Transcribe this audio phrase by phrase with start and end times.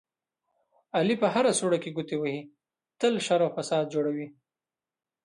[0.97, 2.41] علي په هره سوړه کې ګوتې وهي،
[2.99, 4.27] تل شر او فساد جوړوي.